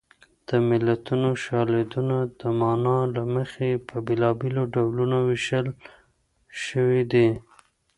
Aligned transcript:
د 0.47 0.49
متلونو 0.67 1.29
شالیدونه 1.43 2.17
د 2.39 2.41
مانا 2.59 2.97
له 3.15 3.23
مخې 3.35 3.69
په 3.87 3.95
بېلابېلو 4.07 4.63
ډولونو 4.73 5.17
ویشل 5.29 5.67
شوي 6.65 7.01
دي 7.11 7.29